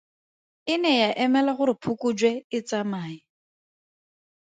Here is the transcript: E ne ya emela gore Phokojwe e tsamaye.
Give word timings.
E 0.73 0.75
ne 0.81 0.93
ya 1.01 1.09
emela 1.23 1.51
gore 1.57 1.73
Phokojwe 1.83 2.31
e 2.57 2.59
tsamaye. 2.67 3.17